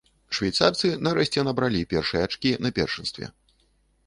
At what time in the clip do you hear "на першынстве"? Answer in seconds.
2.65-3.25